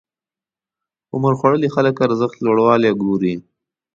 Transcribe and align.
عمرخوړلي 1.13 1.69
خلک 1.75 1.95
ارزښت 2.07 2.37
لوړوالی 2.45 2.91
ګوري. 3.01 3.33